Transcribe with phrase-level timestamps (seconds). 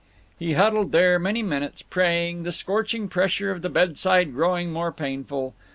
[0.39, 5.53] He huddled there many minutes, praying, the scorching pressure of the bedside growing more painful.